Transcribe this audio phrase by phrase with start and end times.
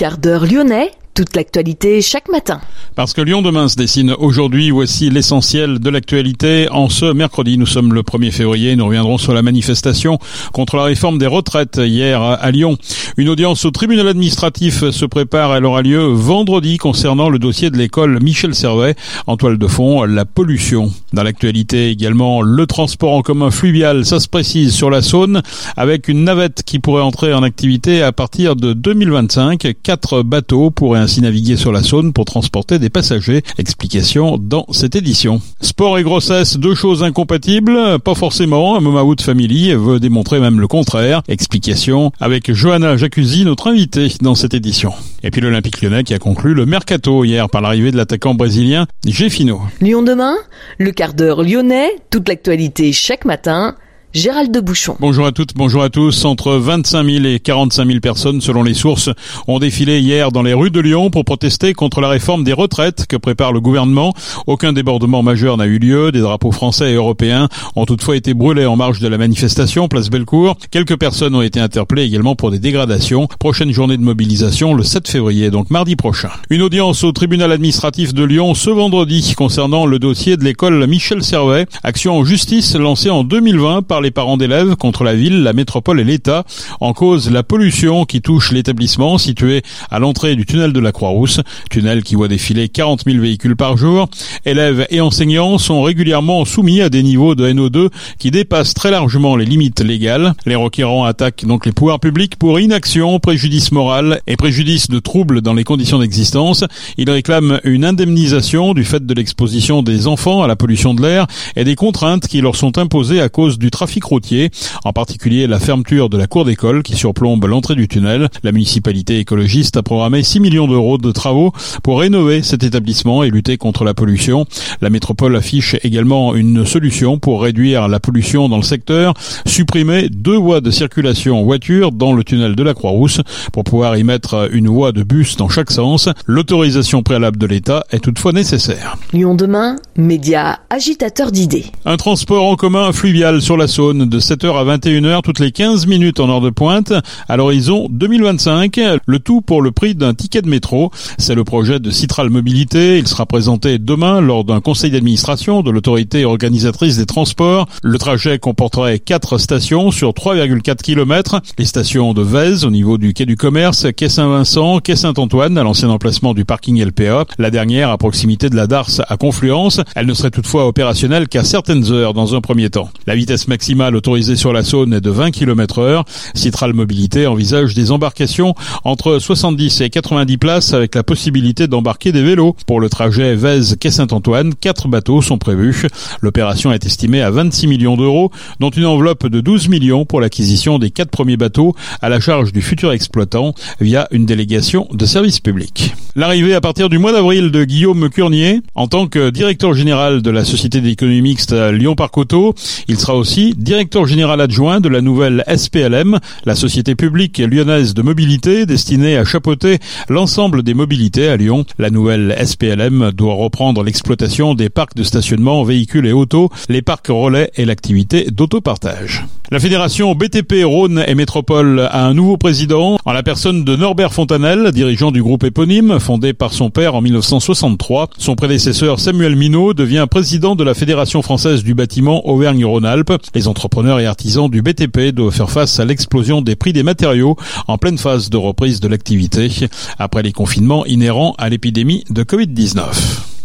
[0.00, 2.60] quart d'heure lyonnais toute l'actualité chaque matin.
[2.94, 6.68] Parce que Lyon demain se dessine aujourd'hui, voici l'essentiel de l'actualité.
[6.70, 10.18] En ce mercredi, nous sommes le 1er février, nous reviendrons sur la manifestation
[10.52, 12.76] contre la réforme des retraites hier à Lyon.
[13.16, 17.76] Une audience au tribunal administratif se prépare, elle aura lieu vendredi concernant le dossier de
[17.76, 18.94] l'école Michel Servet.
[19.26, 20.92] En toile de fond, la pollution.
[21.12, 25.42] Dans l'actualité également, le transport en commun fluvial, ça se précise sur la Saône,
[25.76, 29.74] avec une navette qui pourrait entrer en activité à partir de 2025.
[29.82, 33.42] Quatre bateaux pourraient ainsi naviguer sur la Saône pour transporter des passagers.
[33.58, 35.40] Explication dans cette édition.
[35.60, 38.76] Sport et grossesse, deux choses incompatibles Pas forcément.
[38.76, 41.22] Un Mama Family veut démontrer même le contraire.
[41.28, 44.92] Explication avec Johanna Jacuzzi, notre invité dans cette édition.
[45.22, 48.86] Et puis l'Olympique lyonnais qui a conclu le mercato hier par l'arrivée de l'attaquant brésilien
[49.06, 49.60] Géfino.
[49.80, 50.36] Lyon demain,
[50.78, 53.76] le quart d'heure lyonnais, toute l'actualité chaque matin
[54.12, 54.96] Gérald de Bouchon.
[54.98, 56.24] Bonjour à toutes, bonjour à tous.
[56.24, 59.08] Entre 25 000 et 45 000 personnes, selon les sources,
[59.46, 63.06] ont défilé hier dans les rues de Lyon pour protester contre la réforme des retraites
[63.06, 64.12] que prépare le gouvernement.
[64.48, 66.10] Aucun débordement majeur n'a eu lieu.
[66.10, 70.10] Des drapeaux français et européens ont toutefois été brûlés en marge de la manifestation, place
[70.10, 70.56] Bellecour.
[70.72, 73.28] Quelques personnes ont été interpellées également pour des dégradations.
[73.38, 76.30] Prochaine journée de mobilisation le 7 février, donc mardi prochain.
[76.50, 81.22] Une audience au tribunal administratif de Lyon ce vendredi concernant le dossier de l'école Michel
[81.22, 81.68] Servet.
[81.84, 86.00] Action en justice lancée en 2020 par les parents d'élèves contre la ville, la métropole
[86.00, 86.44] et l'État.
[86.80, 91.40] En cause, la pollution qui touche l'établissement situé à l'entrée du tunnel de la Croix-Rousse,
[91.70, 94.08] tunnel qui voit défiler 40 000 véhicules par jour.
[94.44, 97.88] Élèves et enseignants sont régulièrement soumis à des niveaux de NO2
[98.18, 100.34] qui dépassent très largement les limites légales.
[100.46, 105.40] Les requérants attaquent donc les pouvoirs publics pour inaction, préjudice moral et préjudice de troubles
[105.40, 106.64] dans les conditions d'existence.
[106.96, 111.26] Ils réclament une indemnisation du fait de l'exposition des enfants à la pollution de l'air
[111.56, 114.50] et des contraintes qui leur sont imposées à cause du trafic routier,
[114.84, 118.28] en particulier la fermeture de la cour d'école qui surplombe l'entrée du tunnel.
[118.44, 121.52] La municipalité écologiste a programmé 6 millions d'euros de travaux
[121.82, 124.46] pour rénover cet établissement et lutter contre la pollution.
[124.80, 129.14] La métropole affiche également une solution pour réduire la pollution dans le secteur,
[129.46, 133.20] supprimer deux voies de circulation voiture dans le tunnel de la Croix-Rousse
[133.52, 136.08] pour pouvoir y mettre une voie de bus dans chaque sens.
[136.26, 138.96] L'autorisation préalable de l'État est toutefois nécessaire.
[139.12, 141.66] Lyon demain, média agitateur d'idées.
[141.84, 145.86] Un transport en commun fluvial sur la Saône de 7h à 21h toutes les 15
[145.86, 146.92] minutes en heure de pointe
[147.28, 150.90] à l'horizon 2025, le tout pour le prix d'un ticket de métro.
[151.16, 152.98] C'est le projet de Citral Mobilité.
[152.98, 157.68] Il sera présenté demain lors d'un conseil d'administration de l'autorité organisatrice des transports.
[157.82, 161.40] Le trajet comporterait quatre stations sur 3,4 km.
[161.56, 165.62] Les stations de Vèze au niveau du quai du commerce, quai Saint-Vincent, quai Saint-Antoine à
[165.62, 167.24] l'ancien emplacement du parking LPA.
[167.38, 169.80] La dernière à proximité de la Darse à Confluence.
[169.96, 172.90] Elle ne serait toutefois opérationnelle qu'à certaines heures dans un premier temps.
[173.06, 176.04] La vitesse maximale maximale autorisée sur la Saône est de 20 km heure.
[176.34, 182.22] Citral Mobilité envisage des embarcations entre 70 et 90 places avec la possibilité d'embarquer des
[182.22, 182.56] vélos.
[182.66, 185.86] Pour le trajet Vèze-Quai Saint-Antoine, quatre bateaux sont prévus.
[186.20, 190.80] L'opération est estimée à 26 millions d'euros, dont une enveloppe de 12 millions pour l'acquisition
[190.80, 195.38] des quatre premiers bateaux à la charge du futur exploitant via une délégation de service
[195.38, 195.94] public.
[196.16, 200.30] L'arrivée à partir du mois d'avril de Guillaume Curnier en tant que directeur général de
[200.30, 202.56] la Société d'économie mixte Lyon-Parc-Auto.
[202.88, 208.02] Il sera aussi directeur général adjoint de la nouvelle SPLM, la société publique lyonnaise de
[208.02, 209.78] mobilité destinée à chapeauter
[210.08, 211.64] l'ensemble des mobilités à Lyon.
[211.78, 217.08] La nouvelle SPLM doit reprendre l'exploitation des parcs de stationnement, véhicules et autos, les parcs
[217.08, 219.26] relais et l'activité d'autopartage.
[219.52, 224.12] La fédération BTP Rhône et Métropole a un nouveau président en la personne de Norbert
[224.12, 228.10] Fontanel, dirigeant du groupe éponyme fondé par son père en 1963.
[228.16, 233.12] Son prédécesseur Samuel Minot devient président de la Fédération française du bâtiment Auvergne-Rhône-Alpes.
[233.50, 237.36] Entrepreneurs et artisans du BTP doivent faire face à l'explosion des prix des matériaux
[237.68, 239.50] en pleine phase de reprise de l'activité
[239.98, 242.80] après les confinements inhérents à l'épidémie de Covid-19.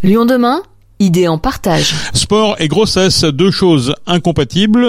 [0.04, 0.62] Lyon demain
[1.02, 1.94] Idée en partage.
[2.14, 4.88] Sport et grossesse, deux choses incompatibles.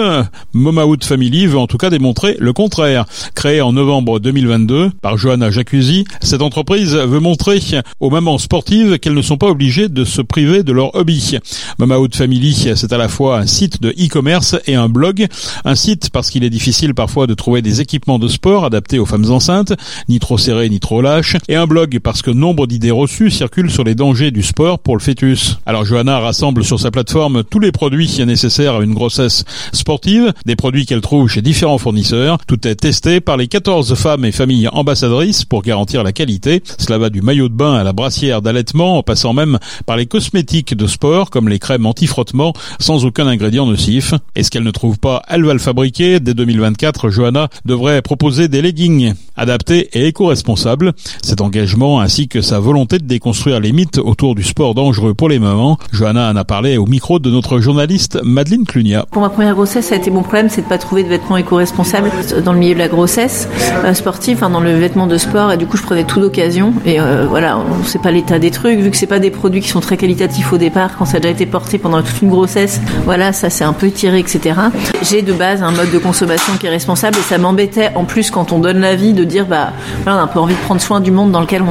[0.53, 3.05] Momaout Family veut en tout cas démontrer le contraire.
[3.35, 7.59] Créée en novembre 2022 par Johanna Jacuzzi, cette entreprise veut montrer
[7.99, 11.39] aux mamans sportives qu'elles ne sont pas obligées de se priver de leur hobby.
[11.77, 15.27] Momaout Family, c'est à la fois un site de e-commerce et un blog.
[15.65, 19.05] Un site parce qu'il est difficile parfois de trouver des équipements de sport adaptés aux
[19.05, 19.73] femmes enceintes,
[20.07, 21.35] ni trop serrés ni trop lâches.
[21.49, 24.95] Et un blog parce que nombre d'idées reçues circulent sur les dangers du sport pour
[24.95, 25.57] le fœtus.
[25.65, 30.55] Alors Johanna rassemble sur sa plateforme tous les produits nécessaires à une grossesse sportive, des
[30.55, 32.37] produits qu'elle trouve chez différents fournisseurs.
[32.47, 36.61] Tout est testé par les 14 femmes et familles ambassadrices pour garantir la qualité.
[36.77, 40.05] Cela va du maillot de bain à la brassière d'allaitement, en passant même par les
[40.05, 44.13] cosmétiques de sport comme les crèmes anti-frottement sans aucun ingrédient nocif.
[44.35, 46.19] Et ce qu'elle ne trouve pas, elle va le fabriquer?
[46.19, 50.93] Dès 2024, Johanna devrait proposer des leggings adaptés et éco-responsables.
[51.23, 55.29] Cet engagement ainsi que sa volonté de déconstruire les mythes autour du sport dangereux pour
[55.29, 55.77] les mamans.
[55.91, 59.05] Johanna en a parlé au micro de notre journaliste Madeleine Clunia.
[59.11, 61.37] Pour ma première grossesse, ça a été mon problème, c'est de pas trouver de vêtements
[61.37, 62.11] éco-responsables
[62.43, 63.47] dans le milieu de la grossesse
[63.85, 65.51] euh, sportive, enfin dans le vêtement de sport.
[65.51, 66.73] Et du coup, je prenais tout d'occasion.
[66.85, 69.61] Et euh, voilà, on sait pas l'état des trucs, vu que c'est pas des produits
[69.61, 72.29] qui sont très qualitatifs au départ, quand ça a déjà été porté pendant toute une
[72.29, 72.81] grossesse.
[73.05, 74.59] Voilà, ça c'est un peu tiré, etc.
[75.03, 78.31] J'ai de base un mode de consommation qui est responsable et ça m'embêtait en plus
[78.31, 79.71] quand on donne la vie de dire bah
[80.03, 81.63] voilà, on a un peu envie de prendre soin du monde dans lequel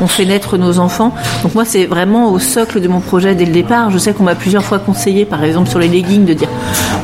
[0.00, 1.14] on fait naître nos enfants.
[1.42, 3.90] Donc moi c'est vraiment au socle de mon projet dès le départ.
[3.90, 6.48] Je sais qu'on m'a plusieurs fois conseillé, par exemple sur les leggings, de dire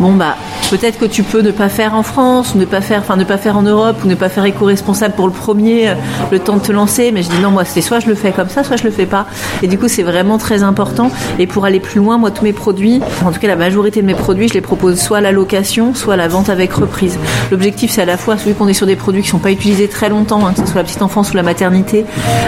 [0.01, 0.37] bon bah
[0.71, 3.39] peut-être que tu peux ne pas faire en France, ne pas faire, enfin ne pas
[3.39, 5.95] faire en Europe ou ne pas faire éco-responsable pour le premier, euh,
[6.31, 7.11] le temps de te lancer.
[7.13, 8.93] Mais je dis non, moi c'est soit je le fais comme ça, soit je le
[8.93, 9.27] fais pas.
[9.63, 11.11] Et du coup c'est vraiment très important.
[11.41, 14.07] Et pour aller plus loin, moi tous mes produits, en tout cas la majorité de
[14.07, 17.19] mes produits, je les propose soit à la location, soit à la vente avec reprise.
[17.51, 19.89] L'objectif c'est à la fois celui qu'on est sur des produits qui sont pas utilisés
[19.89, 22.05] très longtemps, hein, que ce soit la petite enfance ou la maternité.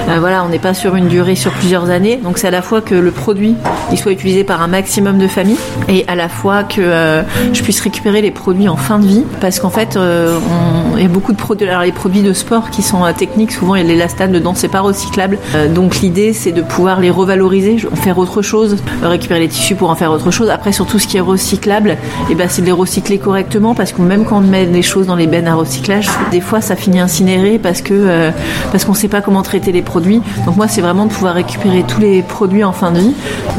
[0.08, 2.18] Euh, voilà, on n'est pas sur une durée sur plusieurs années.
[2.22, 3.56] Donc c'est à la fois que le produit
[3.90, 5.58] il soit utilisé par un maximum de familles
[5.88, 7.22] et à la fois que euh,
[7.52, 9.98] je puisse récupérer les produits en fin de vie parce qu'en fait
[10.96, 13.52] il y a beaucoup de produits alors les produits de sport qui sont euh, techniques
[13.52, 15.38] souvent il y a l'élastane dedans c'est pas recyclable.
[15.54, 19.90] Euh, donc l'idée c'est de pouvoir les revaloriser faire autre chose récupérer les tissus pour
[19.90, 20.50] en faire autre chose.
[20.50, 21.96] Après sur tout ce qui est recyclable
[22.30, 25.06] et ben c'est de les recycler correctement parce que même quand on met des choses
[25.06, 28.30] dans les bennes à recyclage des fois ça finit incinéré parce que euh,
[28.70, 30.20] parce qu'on sait pas comment traiter les produits.
[30.46, 33.14] Donc moi c'est vraiment de pouvoir récupérer tous les produits en fin de vie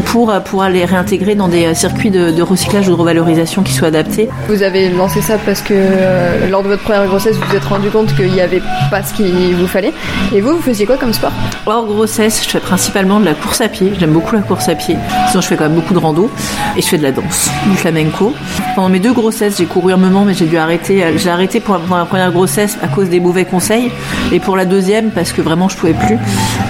[0.06, 3.89] pour pouvoir les réintégrer dans des circuits de, de recyclage ou de revalorisation qui soient
[3.89, 4.29] adaptés.
[4.48, 7.63] Vous avez lancé ça parce que euh, lors de votre première grossesse, vous vous êtes
[7.63, 8.62] rendu compte qu'il n'y avait
[8.92, 9.94] pas ce qu'il vous fallait.
[10.34, 11.31] Et vous, vous faisiez quoi comme sport?
[11.66, 13.94] Hors grossesse, je fais principalement de la course à pied.
[13.98, 14.98] J'aime beaucoup la course à pied.
[15.30, 16.30] Sinon, je fais quand même beaucoup de rando.
[16.75, 18.34] Et je fais de la danse, du flamenco.
[18.75, 21.03] Pendant mes deux grossesses, j'ai couru un moment, mais j'ai dû arrêter.
[21.17, 23.91] J'ai arrêté pour pour la première grossesse à cause des mauvais conseils.
[24.31, 26.17] Et pour la deuxième, parce que vraiment, je pouvais plus.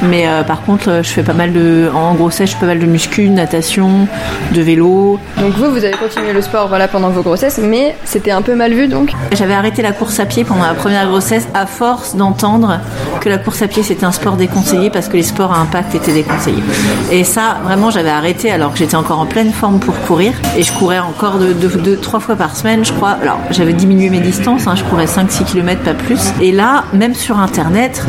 [0.10, 1.90] Mais euh, par contre, euh, je fais pas mal de.
[1.96, 4.08] En grossesse, je fais pas mal de muscu, natation,
[4.52, 5.18] de vélo.
[5.40, 8.54] Donc vous, vous avez continué le sport voilà, pendant vos grossesses, mais c'était un peu
[8.56, 12.16] mal vu donc J'avais arrêté la course à pied pendant la première grossesse à force
[12.16, 12.80] d'entendre
[13.22, 15.96] que la course à pied c'était un sport déconseillé parce que les sports à impact
[15.96, 16.64] étaient déconseillés.
[17.12, 20.64] Et ça, vraiment, j'avais arrêté alors que j'étais encore en pleine forme pour courir et
[20.64, 23.12] je courais encore de, de, de- trois fois par semaine, je crois.
[23.22, 26.20] Alors, j'avais diminué mes distances, hein, je courais 5-6 km, pas plus.
[26.42, 28.06] Et là, même sur Internet,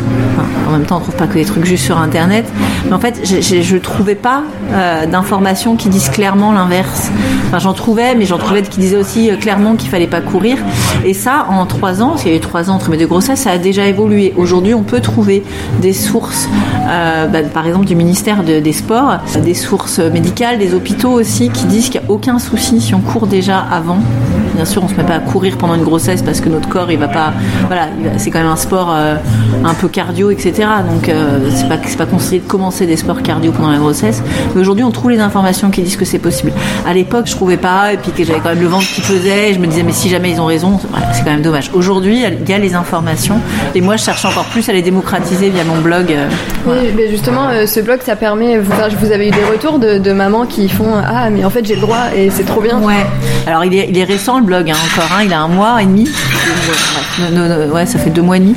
[0.67, 2.45] en même temps, on trouve pas que des trucs juste sur Internet,
[2.87, 7.09] mais en fait, je trouvais pas euh, d'informations qui disent clairement l'inverse.
[7.47, 10.57] Enfin, j'en trouvais, mais j'en trouvais qui disaient aussi euh, clairement qu'il fallait pas courir.
[11.05, 13.41] Et ça, en trois ans, il y a eu trois ans entre mes deux grossesses,
[13.41, 14.33] ça a déjà évolué.
[14.37, 15.43] Aujourd'hui, on peut trouver
[15.81, 16.49] des sources,
[16.89, 21.49] euh, bah, par exemple du ministère de- des Sports, des sources médicales, des hôpitaux aussi,
[21.49, 23.97] qui disent qu'il n'y a aucun souci si on court déjà avant.
[24.55, 26.89] Bien sûr, on se met pas à courir pendant une grossesse parce que notre corps,
[26.89, 27.33] il va pas.
[27.67, 27.87] Voilà,
[28.17, 29.15] c'est quand même un sport euh,
[29.65, 30.53] un peu cardio, etc.
[30.89, 34.23] Donc, euh, c'est pas c'est pas conseillé de commencer des sports cardio pendant la grossesse.
[34.55, 36.53] Mais aujourd'hui, on trouve les informations qui disent que c'est possible.
[36.87, 39.49] À l'époque, je trouvais pas, et puis que j'avais quand même le ventre qui pesait.
[39.49, 41.69] et Je me disais, mais si jamais ils ont raison, voilà, c'est quand même dommage.
[41.73, 43.39] Aujourd'hui, il y a les informations,
[43.75, 46.05] et moi, je cherche encore plus à les démocratiser via mon blog.
[46.11, 46.27] euh,
[46.63, 46.81] voilà.
[46.81, 48.57] Oui, mais justement, euh, ce blog, ça permet.
[48.57, 51.75] Vous avez eu des retours de, de mamans qui font Ah, mais en fait, j'ai
[51.75, 52.79] le droit et c'est trop bien.
[52.81, 53.05] Ouais.
[53.47, 55.09] Alors il est, récent le blog, hein, encore.
[55.17, 56.09] Hein, il a un mois et demi.
[57.71, 58.55] Ouais, ça fait deux mois et demi.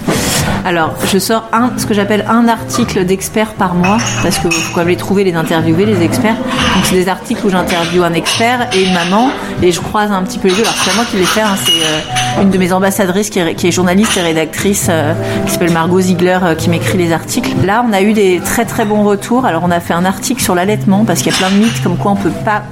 [0.64, 4.74] Alors je sors un, ce que j'appelle un article d'expert par mois, parce que faut
[4.74, 6.34] quand même les trouver, les interviewer, les experts.
[6.34, 9.30] Donc c'est des articles où j'interviewe un expert et une maman,
[9.62, 10.62] et je croise un petit peu les deux.
[10.62, 13.38] Alors c'est pas moi qui les fais, hein, c'est euh, une de mes ambassadrices qui
[13.38, 15.14] est, qui est journaliste et rédactrice, euh,
[15.46, 17.50] qui s'appelle Margot Ziegler, euh, qui m'écrit les articles.
[17.64, 19.46] Là, on a eu des très très bons retours.
[19.46, 21.82] Alors on a fait un article sur l'allaitement, parce qu'il y a plein de mythes
[21.82, 22.64] comme quoi on peut pas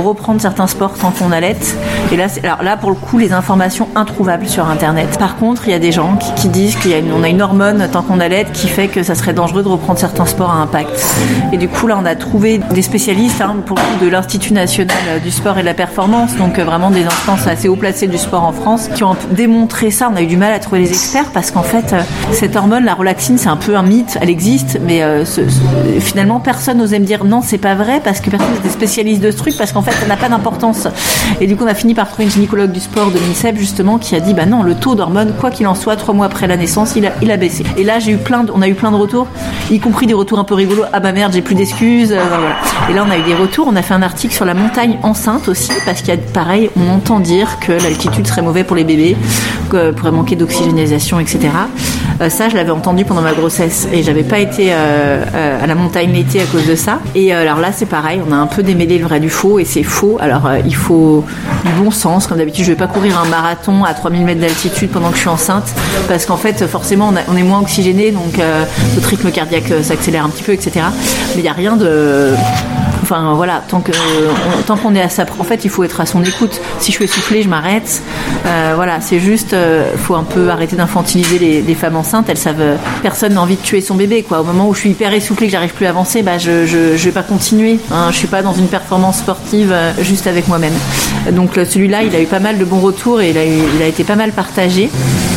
[0.00, 1.76] reprendre certains sports tant qu'on allaite.
[2.12, 5.18] Et là, alors là, pour le coup, les informations introuvables sur Internet.
[5.18, 8.20] Par contre, il y a des gens qui, disent qu'on a, une- hormone tant qu'on
[8.20, 11.04] allaite qui fait que ça serait dangereux de reprendre certains sports à impact.
[11.52, 15.30] Et du coup, là, on a trouvé des spécialistes, hein, pour de l'Institut national du
[15.30, 18.44] sport et de la performance, donc euh, vraiment des instances assez haut placées du sport
[18.44, 20.10] en France, qui ont démontré ça.
[20.12, 22.84] On a eu du mal à trouver les experts parce qu'en fait, euh, cette hormone,
[22.84, 24.18] la relaxine, c'est un peu un mythe.
[24.20, 25.24] Elle existe, mais euh,
[26.00, 29.30] finalement, personne n'osait me dire non, c'est pas vrai parce que personne n'était spécialiste de
[29.30, 30.86] ce truc parce qu'en en fait, ça n'a pas d'importance.
[31.40, 33.98] Et du coup, on a fini par trouver une gynécologue du sport de l'INSEP, justement,
[33.98, 36.46] qui a dit, bah non, le taux d'hormones, quoi qu'il en soit, trois mois après
[36.46, 37.64] la naissance, il a, baissé.
[37.76, 39.26] Et là, j'ai eu plein on a eu plein de retours,
[39.70, 40.84] y compris des retours un peu rigolos.
[40.92, 42.12] Ah bah merde, j'ai plus d'excuses.
[42.12, 42.90] Euh.
[42.90, 43.66] Et là, on a eu des retours.
[43.68, 46.70] On a fait un article sur la montagne enceinte aussi, parce qu'il y a, pareil,
[46.76, 49.16] on entend dire que l'altitude serait mauvais pour les bébés,
[49.68, 51.48] que pourrait manquer d'oxygénisation, etc.
[52.20, 55.66] Euh, ça, je l'avais entendu pendant ma grossesse et j'avais pas été euh, euh, à
[55.66, 57.00] la montagne l'été à cause de ça.
[57.14, 59.64] Et alors là, c'est pareil, on a un peu démêlé le vrai du faux et
[59.72, 60.18] c'est faux.
[60.20, 61.24] Alors il faut
[61.64, 62.26] du bon sens.
[62.26, 65.20] Comme d'habitude, je vais pas courir un marathon à 3000 mètres d'altitude pendant que je
[65.20, 65.72] suis enceinte
[66.08, 68.38] parce qu'en fait, forcément, on, est moins oxygéné, donc
[68.94, 70.86] notre rythme cardiaque s'accélère un petit peu, etc.
[71.34, 72.34] Mais il n'y a rien de
[73.12, 73.92] Enfin voilà, tant que
[74.66, 76.62] tant qu'on est à sa, en fait, il faut être à son écoute.
[76.78, 78.00] Si je suis essoufflée, je m'arrête.
[78.46, 82.30] Euh, voilà, c'est juste, euh, faut un peu arrêter d'infantiliser les, femmes enceintes.
[82.30, 84.40] Elles savent, personne n'a envie de tuer son bébé, quoi.
[84.40, 86.96] Au moment où je suis hyper essoufflée, que j'arrive plus à avancer, bah je, je,
[86.96, 87.78] je vais pas continuer.
[87.90, 88.08] Hein.
[88.12, 90.72] Je suis pas dans une performance sportive euh, juste avec moi-même.
[91.32, 93.86] Donc celui-là, il a eu pas mal de bons retours et il a, il a
[93.88, 94.88] été pas mal partagé.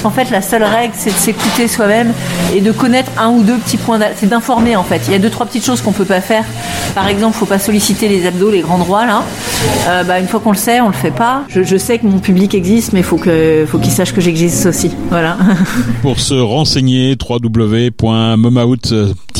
[0.05, 2.13] En fait, la seule règle, c'est de s'écouter soi-même
[2.53, 3.99] et de connaître un ou deux petits points.
[4.15, 5.01] C'est d'informer en fait.
[5.07, 6.45] Il y a deux trois petites choses qu'on peut pas faire.
[6.93, 9.23] Par exemple, faut pas solliciter les abdos, les grands droits là.
[9.87, 11.43] Euh, bah, une fois qu'on le sait, on le fait pas.
[11.49, 14.91] Je, sais que mon public existe, mais faut que faut qu'il sache que j'existe aussi.
[15.09, 15.37] Voilà.
[16.01, 17.15] Pour se renseigner,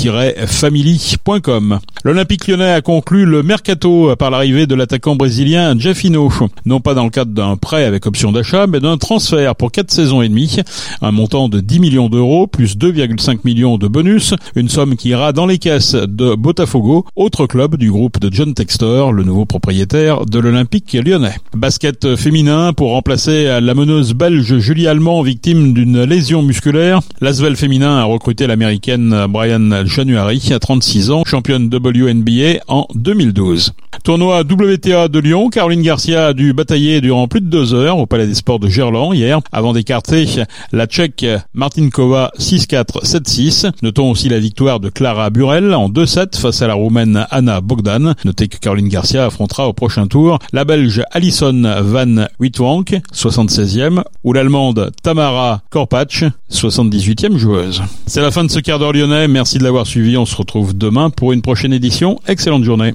[0.06, 1.80] www.momaout-family.com.
[2.04, 6.32] L'Olympique lyonnais a conclu le mercato par l'arrivée de l'attaquant brésilien Jeffino.
[6.66, 9.92] Non pas dans le cadre d'un prêt avec option d'achat, mais d'un transfert pour quatre
[9.92, 10.58] saisons et demie.
[11.02, 14.36] Un montant de 10 millions d'euros, plus 2,5 millions de bonus.
[14.56, 18.54] Une somme qui ira dans les caisses de Botafogo, autre club du groupe de John
[18.54, 21.36] Textor, le nouveau propriétaire de l'Olympique lyonnais.
[21.56, 27.00] Basket féminin pour remplacer la meneuse belge Julie Allemand, victime d'une lésion musculaire.
[27.22, 33.72] L'Asvel féminin a recruté l'américaine Brian January, à 36 ans, championne WNBA en 2012.
[34.04, 38.06] Tournoi WTA de Lyon, Caroline Garcia a dû batailler durant plus de deux heures au
[38.06, 43.72] Palais des Sports de Gerland hier avant d'écarter la Tchèque Martinkova 6-4, 7-6.
[43.84, 48.16] Notons aussi la victoire de Clara Burel en 2-7 face à la Roumaine Anna Bogdan.
[48.26, 54.34] Notez que Caroline Garcia affrontera au prochain tour la Belge Alison Van Witwank, 76e, ou
[54.34, 57.82] l'Allemande Tamara Korpach, 78e joueuse.
[58.06, 59.28] C'est la fin de ce quart d'heure lyonnais.
[59.28, 60.18] Merci de l'avoir suivi.
[60.18, 62.20] On se retrouve demain pour une prochaine édition.
[62.28, 62.94] Excellente journée.